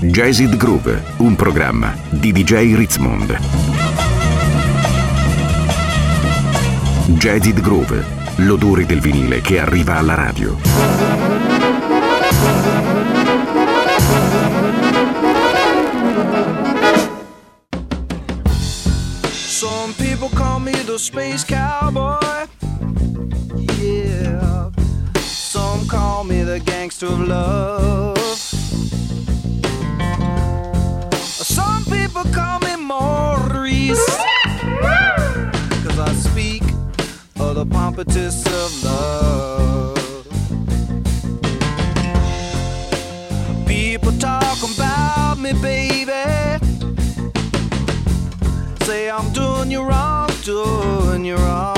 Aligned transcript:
Jazzid 0.00 0.56
Groove, 0.56 1.02
un 1.18 1.34
programma 1.34 1.92
di 2.08 2.30
DJ 2.30 2.76
Ritzmond. 2.76 3.36
Jazzid 7.06 7.60
Groove, 7.60 8.04
l'odore 8.36 8.86
del 8.86 9.00
vinile 9.00 9.40
che 9.40 9.58
arriva 9.58 9.96
alla 9.96 10.14
radio. 10.14 10.56
Some 19.32 19.92
people 19.94 20.28
call 20.32 20.60
me 20.60 20.84
the 20.84 20.96
space 20.96 21.44
cowboy. 21.44 22.46
Yeah. 23.80 24.70
Some 25.16 25.86
call 25.88 26.24
me 26.24 26.44
the 26.44 26.60
gangster 26.62 27.08
of 27.08 27.26
love. 27.26 28.17
People 32.18 32.34
call 32.34 32.58
me 32.60 32.74
Maurice. 32.74 34.16
Cause 35.84 35.98
I 36.00 36.12
speak 36.14 36.62
of 37.38 37.54
the 37.54 37.64
pompatus 37.64 38.44
of 38.46 38.84
love. 38.84 40.26
People 43.68 44.10
talk 44.18 44.58
about 44.74 45.38
me, 45.38 45.52
baby. 45.62 46.12
Say 48.84 49.08
I'm 49.10 49.32
doing 49.32 49.70
you 49.70 49.82
wrong, 49.84 50.28
doing 50.42 51.24
you 51.24 51.36
wrong. 51.36 51.77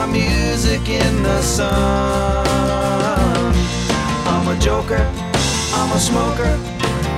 My 0.00 0.06
music 0.06 0.88
in 0.88 1.22
the 1.22 1.42
sun. 1.42 2.46
I'm 4.32 4.48
a 4.48 4.58
joker, 4.58 5.04
I'm 5.74 5.92
a 5.92 5.98
smoker, 6.00 6.58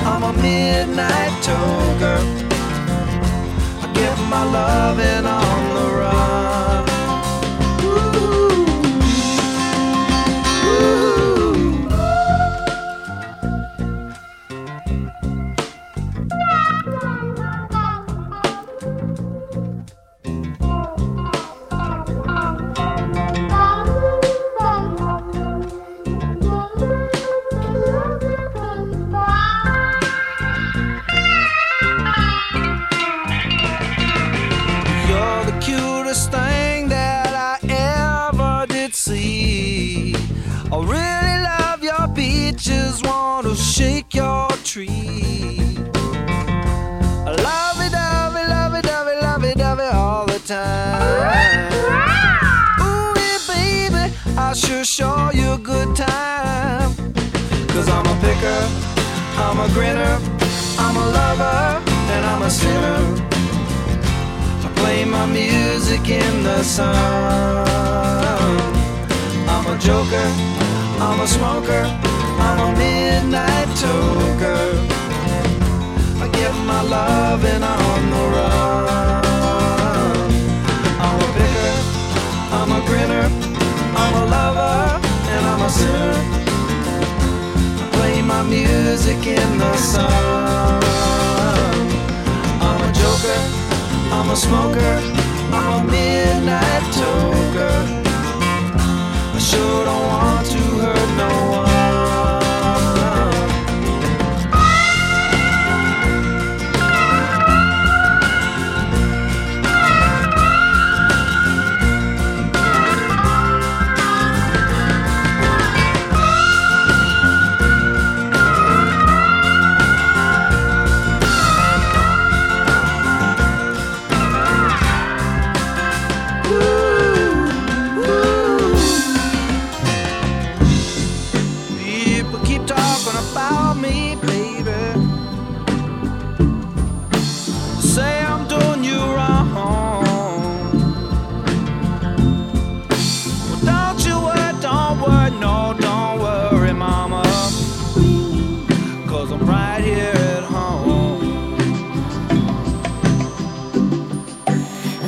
I'm 0.05 0.25
a 0.25 0.33
midnight 0.43 1.33
toker. 1.47 2.19
I 3.85 3.87
get 3.95 4.19
my 4.29 4.43
loving 4.43 5.27
on 5.27 5.69
the 5.69 5.72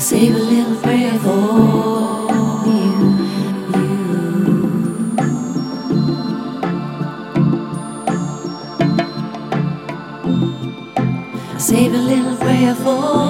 save 0.04 0.34
a 0.34 0.38
little 0.38 0.76
prayer 0.82 1.18
for 1.18 2.28
you. 2.68 2.94
I 11.54 11.58
save 11.58 11.94
a 11.94 11.96
little 11.96 12.36
prayer 12.36 12.74
for 12.74 13.23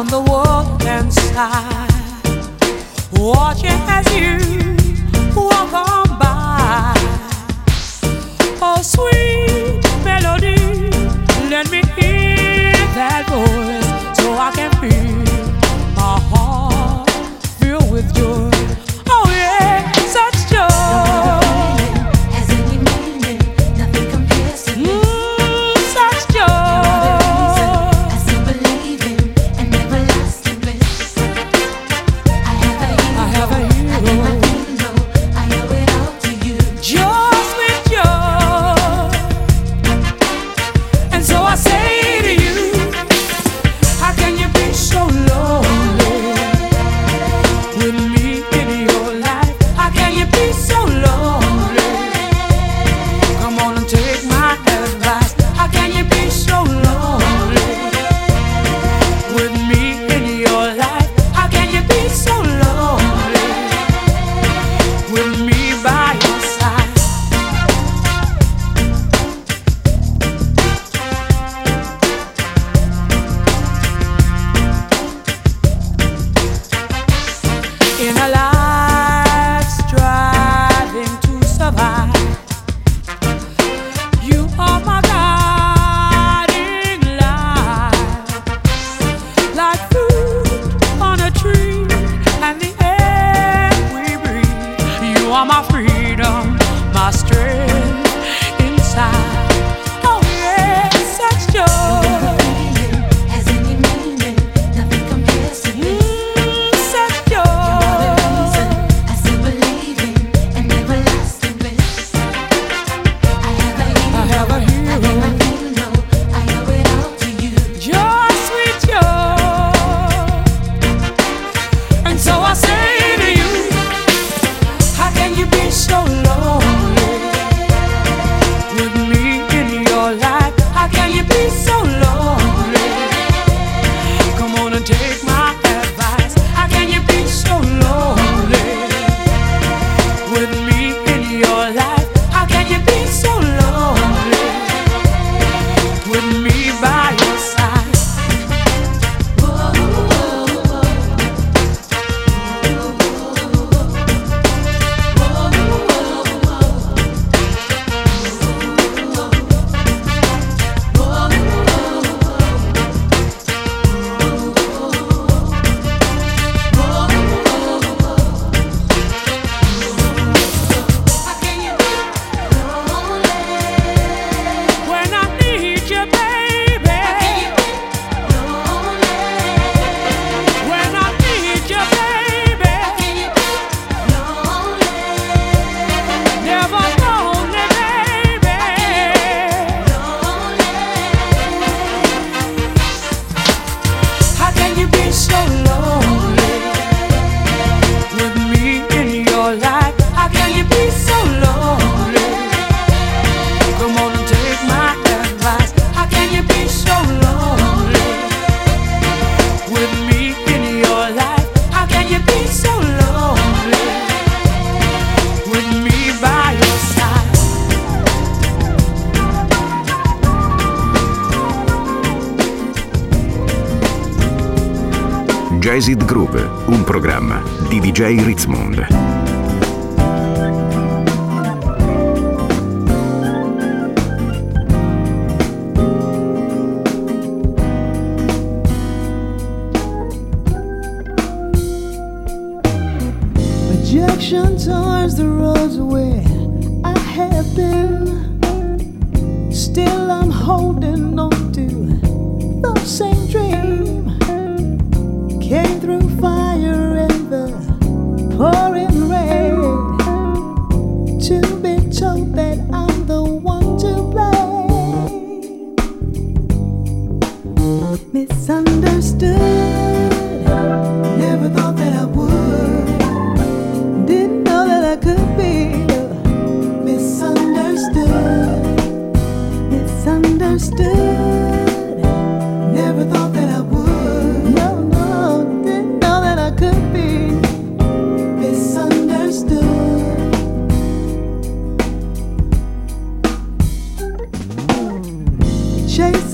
on 0.00 0.06
the 0.06 0.18
woodland 0.18 0.49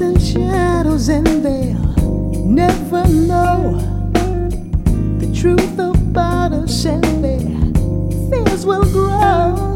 and 0.00 0.21
shadows, 0.21 1.09
and 1.09 1.26
they'll 1.45 2.45
never 2.45 3.07
know 3.09 3.79
the 5.19 5.33
truth 5.35 5.79
about 5.79 6.53
us, 6.53 6.85
and 6.85 7.25
their 7.25 7.38
fears 8.31 8.67
will 8.67 8.85
grow. 8.93 9.75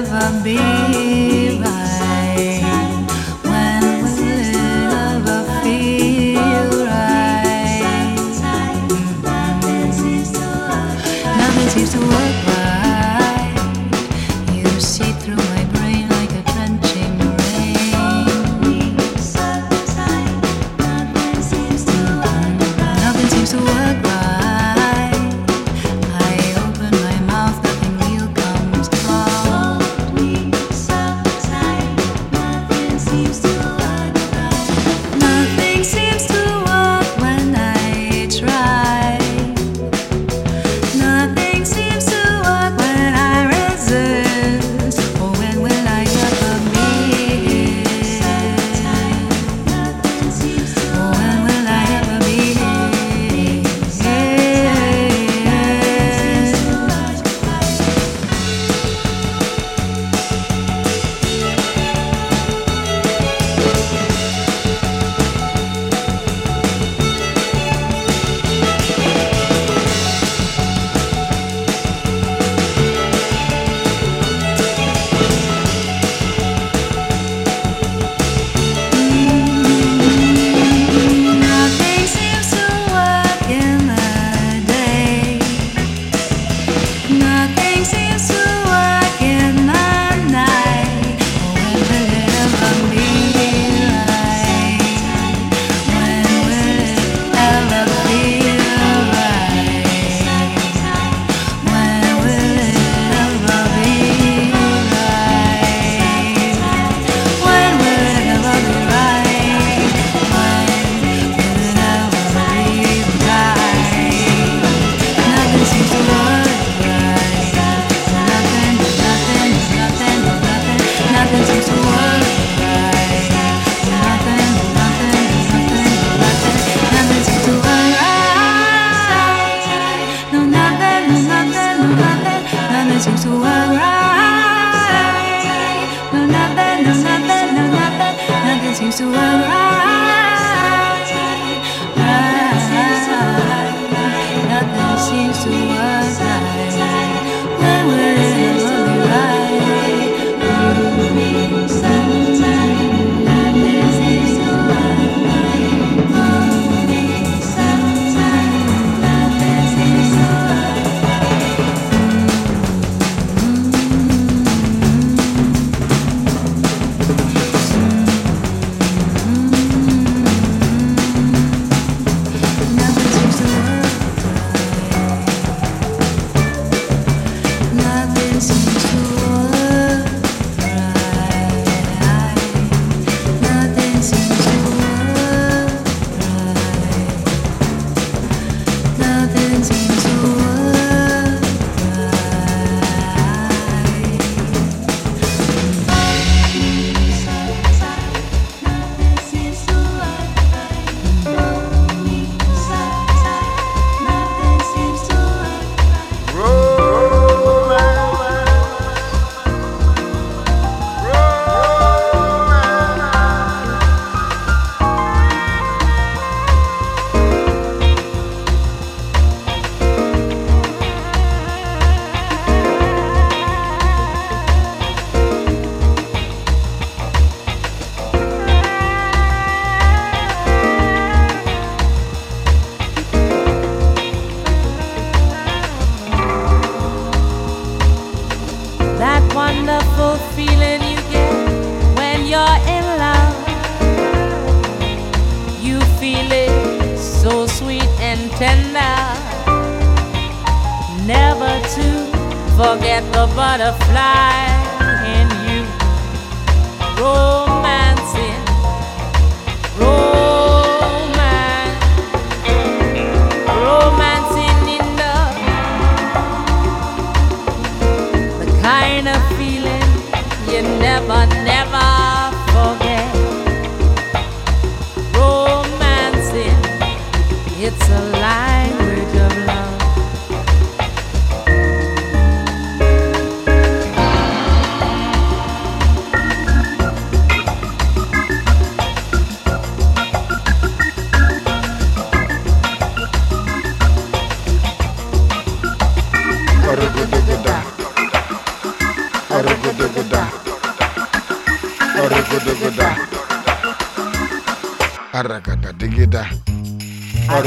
never 0.00 0.44
be. 0.44 1.07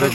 That 0.01 0.09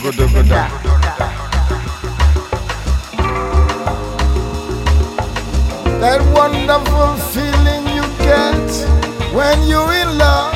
wonderful 6.35 7.15
feeling 7.31 7.87
you 7.95 8.03
get 8.19 8.69
when 9.33 9.63
you're 9.65 9.93
in 9.93 10.17
love. 10.17 10.55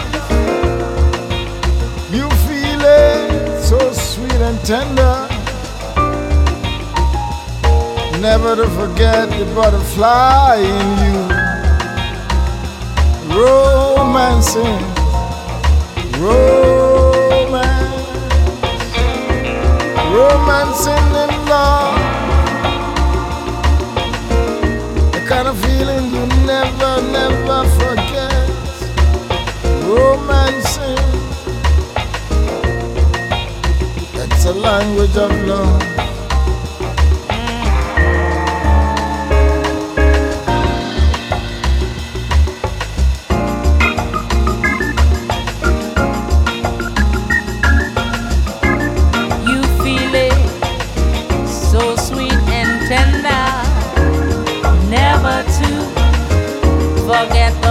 You 2.12 2.30
feel 2.44 2.82
it 2.84 3.64
so 3.64 3.94
sweet 3.94 4.34
and 4.34 4.60
tender. 4.66 5.16
Never 8.20 8.58
to 8.58 8.68
forget 8.72 9.30
the 9.30 9.46
butterfly 9.56 10.58
in 10.58 10.98
you. 11.06 11.20
Romancing. 13.34 14.82
Romancing 16.20 16.81
romancing 20.14 21.08
in 21.24 21.32
love. 21.52 21.96
The 25.14 25.22
kind 25.28 25.48
of 25.48 25.58
feeling 25.66 26.06
you 26.16 26.26
never, 26.46 26.94
never 27.18 27.60
forget. 27.80 28.50
Romancing, 29.88 31.04
that's 34.14 34.46
a 34.46 34.54
language 34.54 35.16
of 35.18 35.32
love. 35.48 36.01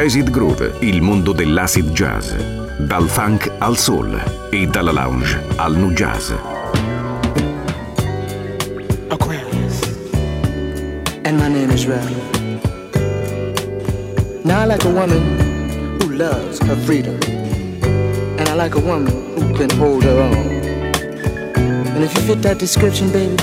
Jazzid 0.00 0.30
Groove, 0.30 0.76
il 0.82 1.02
mondo 1.02 1.32
dell'acid 1.32 1.90
jazz. 1.90 2.32
Dal 2.78 3.08
funk 3.08 3.50
al 3.58 3.76
soul 3.76 4.48
e 4.48 4.64
dalla 4.68 4.92
lounge 4.92 5.42
al 5.56 5.76
nu 5.76 5.92
jazz. 5.92 6.30
Aquarius. 9.08 9.80
And 11.24 11.36
my 11.40 11.48
name 11.48 11.72
is 11.72 11.84
Ralph. 11.88 12.14
Now 14.44 14.60
I 14.60 14.66
like 14.66 14.84
a 14.84 14.88
woman 14.88 15.98
who 16.00 16.12
loves 16.12 16.60
her 16.60 16.76
freedom. 16.84 17.18
And 18.38 18.48
I 18.48 18.54
like 18.54 18.76
a 18.76 18.80
woman 18.80 19.12
who 19.34 19.52
can 19.54 19.68
hold 19.78 20.04
her 20.04 20.20
own. 20.20 20.46
And 21.96 22.04
if 22.04 22.14
you 22.14 22.20
fit 22.20 22.40
that 22.42 22.60
description, 22.60 23.10
baby, 23.10 23.34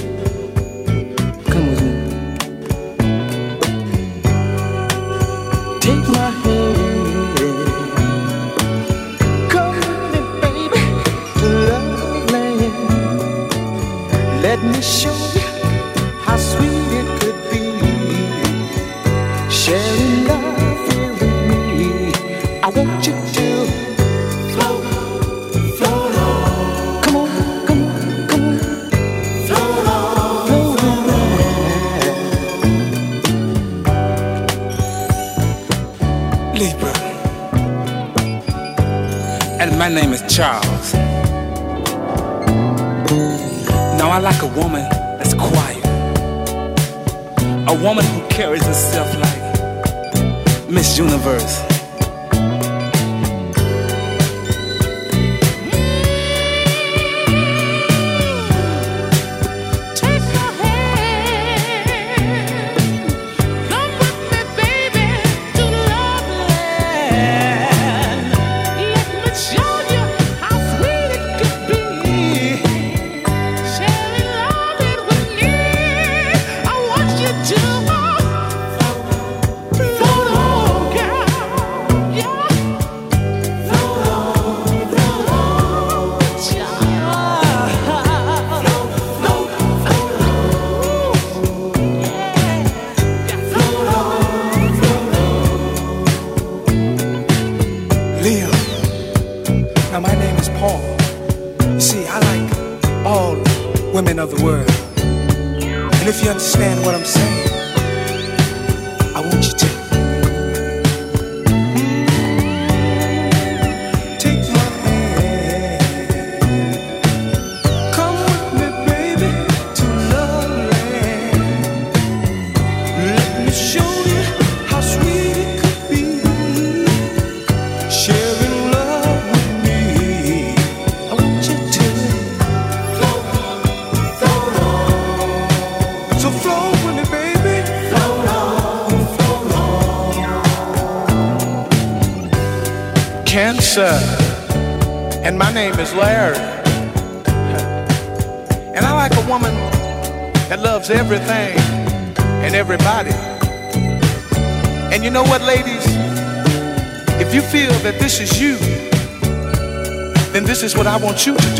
want 161.06 161.28
you 161.28 161.55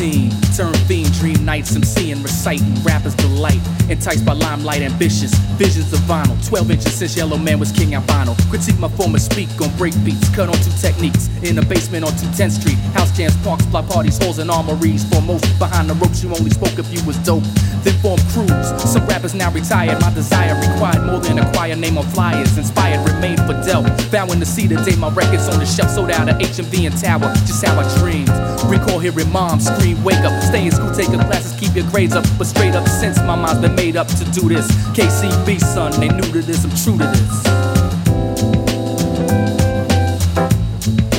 age 0.00 0.51
13, 0.52 0.72
turned 0.72 0.76
fiend, 0.86 1.12
dream 1.14 1.44
nights, 1.44 1.72
MCing, 1.72 2.22
reciting, 2.22 2.74
rappers 2.82 3.14
delight. 3.14 3.60
Enticed 3.88 4.24
by 4.24 4.32
limelight, 4.32 4.82
ambitious, 4.82 5.34
visions 5.56 5.92
of 5.92 6.00
vinyl. 6.00 6.36
12 6.48 6.70
inches 6.70 6.94
since 6.94 7.16
Yellowman 7.16 7.58
was 7.58 7.72
king 7.72 7.94
albino. 7.94 8.34
Critique 8.48 8.78
my 8.78 8.88
former 8.88 9.18
speak 9.18 9.48
on 9.60 9.74
break 9.76 9.94
beats, 10.04 10.28
cut 10.34 10.48
on 10.48 10.54
two 10.54 10.70
techniques. 10.80 11.28
In 11.42 11.56
the 11.56 11.62
basement 11.62 12.04
on 12.04 12.12
210th 12.12 12.60
Street, 12.60 12.78
house 12.94 13.10
jams, 13.16 13.36
parks, 13.42 13.64
block 13.66 13.88
parties, 13.88 14.18
halls, 14.18 14.38
and 14.38 14.50
armories. 14.50 15.04
For 15.04 15.16
Foremost 15.16 15.58
behind 15.58 15.90
the 15.90 15.94
ropes, 15.94 16.22
you 16.22 16.30
only 16.30 16.50
spoke 16.50 16.78
if 16.78 16.88
you 16.92 17.04
was 17.06 17.16
dope. 17.18 17.44
Then 17.82 17.94
formed 18.00 18.22
crews. 18.32 18.66
Some 18.82 19.06
rappers 19.06 19.34
now 19.34 19.50
retired. 19.50 20.00
My 20.00 20.12
desire 20.14 20.54
required 20.54 21.04
more 21.04 21.20
than 21.20 21.38
a 21.38 21.52
choir 21.52 21.76
name 21.76 21.98
on 21.98 22.04
flyers. 22.10 22.56
Inspired, 22.56 23.06
remained 23.08 23.40
for 23.40 23.54
Del. 23.66 23.82
Vowing 24.10 24.40
to 24.40 24.46
see 24.46 24.66
the 24.66 24.76
day 24.84 24.96
my 24.96 25.08
records 25.10 25.48
on 25.48 25.58
the 25.58 25.66
shelf 25.66 25.90
sold 25.90 26.10
out 26.10 26.28
of 26.28 26.36
HMV 26.38 26.86
and 26.86 26.96
Tower. 26.96 27.32
Just 27.46 27.64
how 27.64 27.78
I 27.78 27.84
dreamed. 27.98 28.30
Recall 28.70 29.00
hearing 29.00 29.30
mom 29.32 29.60
scream, 29.60 30.02
wake 30.04 30.22
up, 30.24 30.32
stay 30.42 30.66
in 30.66 30.72
school, 30.72 30.90
take 30.90 31.08
your 31.08 31.22
classes, 31.24 31.58
keep 31.58 31.74
your 31.74 31.88
grades 31.90 32.14
up. 32.14 32.24
But 32.38 32.46
straight 32.46 32.74
up, 32.74 32.86
since 32.88 33.18
my 33.18 33.36
mind's 33.36 33.60
been 33.60 33.74
made 33.74 33.96
up 33.96 34.08
to 34.08 34.24
do 34.32 34.48
this. 34.48 34.70
KCB, 34.96 35.60
son, 35.60 35.92
they 36.00 36.08
new 36.08 36.22
to 36.32 36.42
this, 36.42 36.64
I'm 36.64 36.70
true 36.70 36.98
to 36.98 37.06
this. 37.06 37.42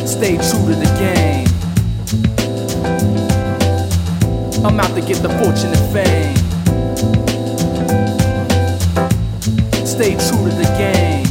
Stay 0.10 0.36
true 0.38 0.66
to 0.70 0.76
the 0.76 0.90
game. 1.00 1.48
I'm 4.66 4.80
out 4.80 4.94
to 4.96 5.02
get 5.02 5.22
the 5.22 5.30
fortune 5.40 5.74
and 5.74 5.86
fame. 5.94 6.38
Stay 9.86 10.12
true 10.16 10.50
to 10.50 10.56
the 10.56 10.70
game. 10.78 11.28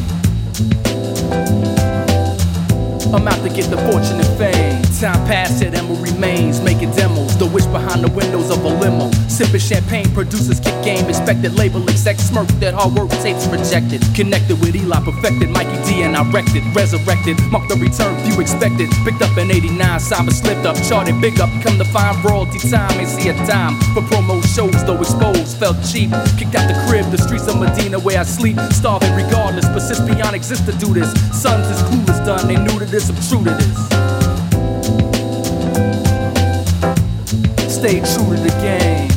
I'm 3.14 3.26
out 3.28 3.42
to 3.42 3.48
get 3.48 3.70
the 3.70 3.78
fortune 3.90 4.20
and 4.20 4.38
fame. 4.38 4.91
Time 5.02 5.26
passed, 5.26 5.60
yet 5.60 5.74
Emma 5.74 5.94
remains, 5.98 6.60
making 6.60 6.94
demos. 6.94 7.36
The 7.36 7.46
wish 7.46 7.66
behind 7.74 8.04
the 8.04 8.12
windows 8.14 8.54
of 8.54 8.62
a 8.62 8.68
limo. 8.68 9.10
Sipping 9.26 9.58
champagne, 9.58 10.06
producers 10.14 10.60
kick 10.60 10.78
game. 10.84 11.10
Expected 11.10 11.58
label 11.58 11.82
exec 11.90 12.20
smirk 12.20 12.46
that 12.62 12.72
hard 12.72 12.94
work 12.94 13.10
tapes 13.18 13.50
rejected. 13.50 13.98
Connected 14.14 14.62
with 14.62 14.76
Eli, 14.76 15.02
perfected 15.02 15.50
Mikey 15.50 15.74
D, 15.90 16.02
and 16.06 16.14
I 16.14 16.22
wrecked 16.30 16.54
it. 16.54 16.62
Resurrected, 16.70 17.34
marked 17.50 17.66
the 17.66 17.82
return 17.82 18.14
few 18.22 18.38
expected. 18.38 18.94
Picked 19.02 19.26
up 19.26 19.36
in 19.42 19.50
89, 19.50 19.98
Simon 19.98 20.32
slipped 20.32 20.66
up, 20.70 20.78
charted 20.86 21.20
big 21.20 21.40
up. 21.40 21.50
Come 21.66 21.82
to 21.82 21.84
find 21.90 22.14
royalty 22.22 22.62
time, 22.70 22.94
ain't 22.94 23.10
see 23.10 23.26
a 23.26 23.34
dime. 23.42 23.74
For 23.98 24.06
promo 24.06 24.38
shows, 24.54 24.86
though 24.86 25.02
exposed, 25.02 25.58
felt 25.58 25.82
cheap. 25.82 26.14
Kicked 26.38 26.54
out 26.54 26.70
the 26.70 26.78
crib, 26.86 27.10
the 27.10 27.18
streets 27.18 27.50
of 27.50 27.58
Medina 27.58 27.98
where 27.98 28.20
I 28.20 28.22
sleep. 28.22 28.54
Starving 28.70 29.10
regardless, 29.18 29.66
persist 29.66 30.06
beyond 30.06 30.36
exist 30.36 30.62
to 30.70 30.72
do 30.78 30.94
this. 30.94 31.10
Sons 31.34 31.66
is 31.66 31.82
clueless 31.90 32.22
done, 32.22 32.46
they 32.46 32.54
new 32.54 32.78
to 32.78 32.86
this, 32.86 33.10
I'm 33.10 33.18
true 33.26 33.42
to 33.42 33.50
this. 33.50 34.01
Stay 37.82 37.98
true 37.98 38.36
to 38.36 38.40
the 38.40 38.48
game. 38.62 39.10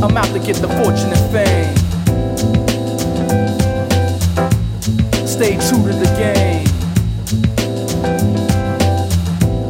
I'm 0.00 0.16
out 0.16 0.26
to 0.26 0.38
get 0.38 0.54
the 0.58 0.68
fortune 0.68 1.10
and 1.10 1.24
fame. 1.32 1.74
Stay 5.26 5.54
true 5.54 5.82
to 5.84 5.94
the 5.98 6.06
game. 6.16 6.67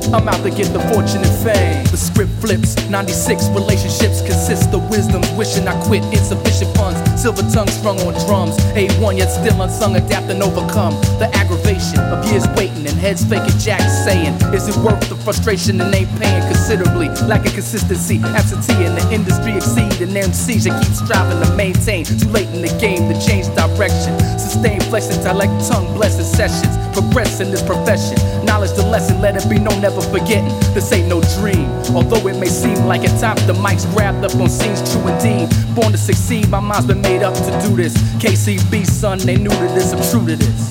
I'm 0.08 0.26
out 0.26 0.40
to 0.42 0.48
get 0.48 0.72
the 0.72 0.80
fortune 0.88 1.20
and 1.20 1.36
fame. 1.44 1.84
The 1.92 2.00
script 2.00 2.32
flips. 2.40 2.72
96 2.88 3.48
relationships 3.52 4.24
consist 4.24 4.72
of 4.72 4.88
wisdoms. 4.88 5.28
Wishing 5.36 5.68
I 5.68 5.76
quit. 5.84 6.02
Insufficient 6.16 6.74
funds. 6.76 6.96
Silver 7.20 7.44
tongue 7.52 7.68
strung 7.68 8.00
on 8.08 8.16
drums. 8.24 8.56
A1 8.72 9.18
yet 9.18 9.28
still 9.28 9.60
unsung. 9.60 9.96
Adapt 9.96 10.30
and 10.32 10.42
overcome 10.42 10.96
the 11.20 11.28
aggravation 11.36 12.00
of 12.08 12.24
years 12.32 12.48
waiting 12.56 12.88
and 12.88 12.96
heads 12.96 13.22
faking. 13.22 13.52
Jack 13.60 13.84
saying, 13.84 14.32
Is 14.56 14.68
it 14.68 14.76
worth 14.80 15.04
the 15.12 15.16
frustration 15.16 15.78
and 15.80 15.94
ain't 15.94 16.08
paying 16.16 16.40
considerably? 16.48 17.08
Lacking 17.28 17.52
consistency. 17.52 18.16
Absentee 18.32 18.88
in 18.88 18.94
the 18.96 19.04
industry 19.12 19.52
exceed 19.60 19.92
an 20.00 20.16
MCs 20.16 20.64
that 20.64 20.80
keep 20.80 20.94
striving 20.96 21.36
to 21.44 21.52
maintain. 21.54 22.04
Too 22.04 22.28
late 22.32 22.48
in 22.56 22.62
the 22.64 22.72
game 22.80 23.12
to 23.12 23.16
change 23.20 23.44
direction. 23.52 24.16
Sustain 24.40 24.80
flex 24.88 25.12
intellect, 25.12 25.52
tongue 25.68 25.92
blessed 25.92 26.24
sessions. 26.24 26.87
Progress 26.92 27.40
in 27.40 27.50
this 27.50 27.62
profession. 27.62 28.16
Knowledge 28.44 28.72
the 28.72 28.84
lesson, 28.84 29.20
let 29.20 29.36
it 29.36 29.48
be 29.48 29.58
known, 29.58 29.80
never 29.80 30.00
forgetting. 30.00 30.48
This 30.74 30.90
ain't 30.92 31.08
no 31.08 31.20
dream. 31.38 31.68
Although 31.94 32.26
it 32.28 32.38
may 32.38 32.48
seem 32.48 32.86
like 32.86 33.02
at 33.02 33.20
times 33.20 33.46
the 33.46 33.54
mic's 33.54 33.84
grabbed 33.86 34.24
up 34.24 34.34
on 34.36 34.48
scenes, 34.48 34.80
true 34.92 35.06
indeed. 35.08 35.48
Born 35.74 35.92
to 35.92 35.98
succeed, 35.98 36.48
my 36.48 36.60
mind's 36.60 36.86
been 36.86 37.00
made 37.00 37.22
up 37.22 37.34
to 37.34 37.50
do 37.66 37.76
this. 37.76 37.94
KCB, 38.18 38.86
son, 38.86 39.18
they 39.18 39.36
new 39.36 39.50
to 39.50 39.68
this, 39.74 39.92
I'm 39.92 40.02
true 40.10 40.26
to 40.26 40.36
this. 40.36 40.68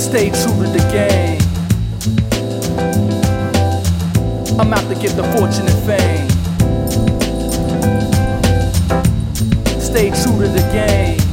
Stay 0.00 0.30
true 0.30 0.56
to 0.62 0.68
the 0.70 0.84
game. 0.92 1.40
I'm 4.58 4.72
out 4.72 4.88
to 4.88 4.94
get 4.94 5.14
the 5.16 5.24
fortune 5.36 5.66
and 5.66 5.78
fame. 5.84 6.28
Stay 9.80 10.08
true 10.10 10.40
to 10.40 10.48
the 10.48 10.62
game. 10.72 11.25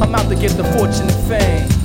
I'm 0.00 0.14
out 0.14 0.28
to 0.28 0.36
get 0.36 0.52
the 0.52 0.64
fortune 0.64 1.08
and 1.08 1.28
fame. 1.28 1.77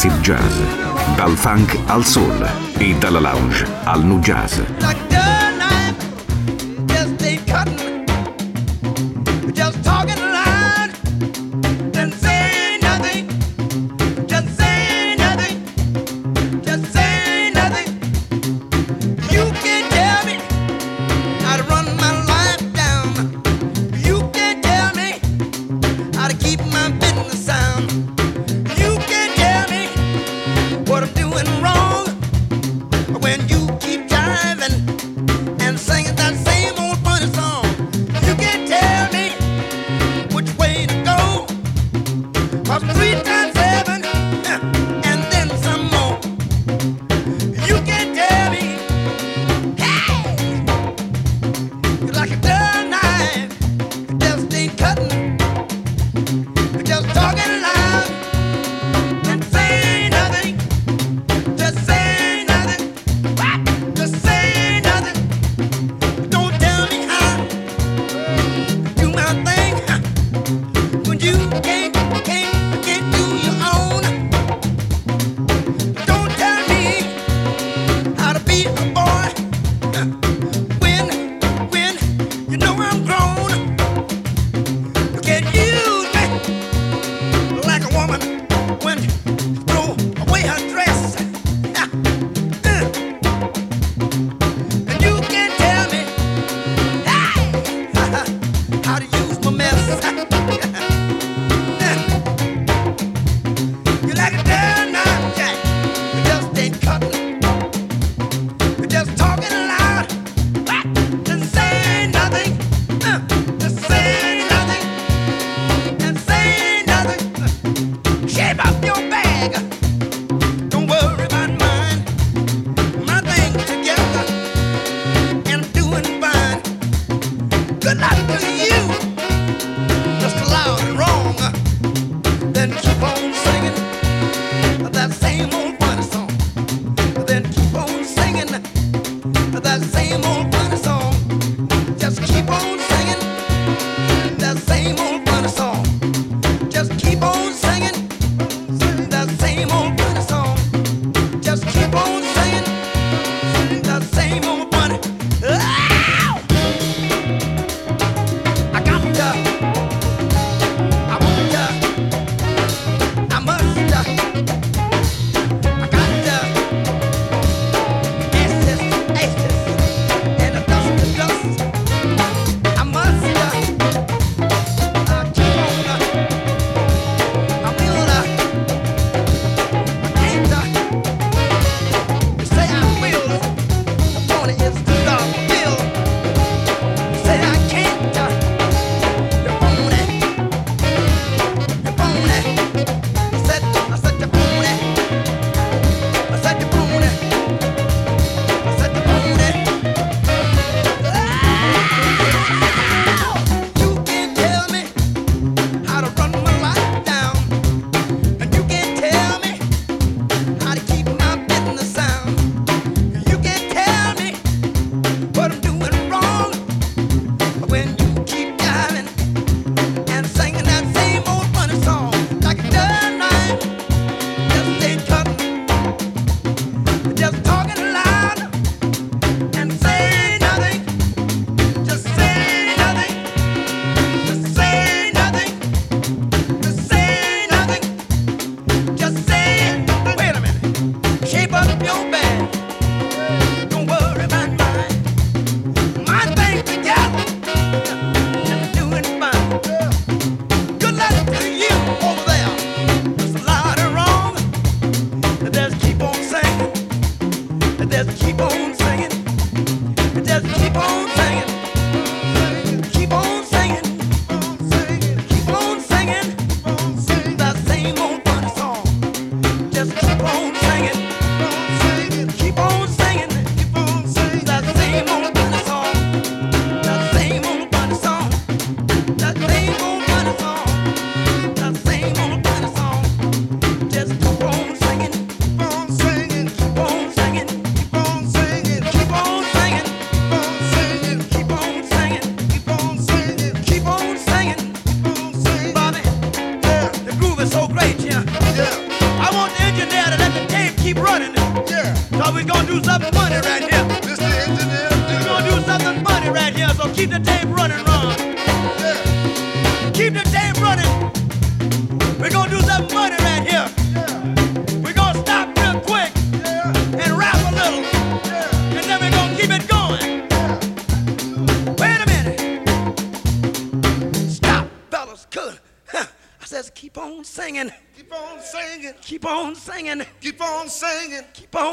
classic 0.00 0.22
jazz, 0.22 0.58
dal 1.14 1.36
funk 1.36 1.78
al 1.86 2.04
soul 2.04 2.48
e 2.78 2.94
dalla 2.98 3.20
lounge 3.20 3.66
al 3.84 4.02
nu 4.02 4.18
jazz. 4.18 4.60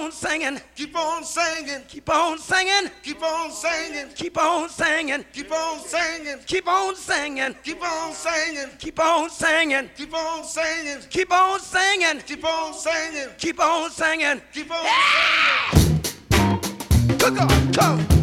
on 0.07 0.13
singing. 0.13 0.61
Keep 0.75 0.95
on 0.97 1.23
singing. 1.23 1.81
Keep 1.87 2.09
on 2.09 2.39
singing. 2.39 2.91
Keep 3.03 3.23
on 3.23 3.51
singing. 3.51 4.09
Keep 4.15 4.37
on 4.37 4.69
singing. 4.69 5.25
Keep 5.33 5.47
on 5.47 5.79
singing. 5.79 6.39
Keep 6.45 6.67
on 6.67 6.95
singing. 6.95 7.55
Keep 7.63 7.81
on 7.81 8.13
singing. 8.13 8.13
Keep 8.13 8.13
on 8.13 8.13
singing. 8.13 8.69
Keep 8.79 8.99
on 8.99 9.29
singing. 9.29 9.89
Keep 9.89 10.13
on 10.13 10.49
singing. 10.49 10.99
Keep 11.09 11.31
on 11.31 11.59
singing. 11.59 11.59
Keep 11.59 11.59
on 11.59 11.59
singing. 11.59 12.19
Keep 12.19 12.45
on 12.45 12.73
singing. 12.73 13.29
Keep 13.37 13.59
on 13.59 13.59
singing. 13.59 13.59
Keep 13.59 13.59
on 13.59 13.91
singing. 13.91 14.41
Keep 14.53 14.71
on 14.71 14.85
singing. 15.75 17.19
Cook 17.19 17.41
up, 17.41 17.73
go. 17.73 18.16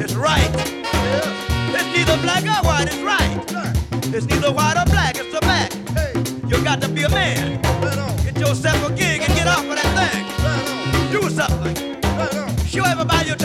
It's 0.00 0.14
right. 0.14 0.50
It's 1.74 1.86
neither 1.94 2.16
black 2.22 2.44
white, 2.64 2.86
it's 2.86 2.96
right. 3.02 4.14
It's 4.14 4.26
neither 4.26 4.50
white 4.50 4.76
or 4.78 4.86
black, 4.86 5.16
it's 5.18 5.32
the 5.32 5.40
back. 5.40 5.72
Hey. 5.90 6.12
You 6.48 6.64
got 6.64 6.80
to 6.80 6.88
be 6.88 7.02
a 7.02 7.10
man. 7.10 7.60
Get 8.24 8.38
yourself 8.38 8.88
a 8.88 8.92
gig 8.94 9.20
and 9.20 9.34
get 9.34 9.46
off 9.46 9.64
of 9.64 9.76
that 9.76 9.90
thing. 9.98 10.24
Right 10.44 11.12
Do 11.12 11.28
something. 11.28 12.00
Right 12.02 12.66
Show 12.66 12.84
everybody 12.84 13.37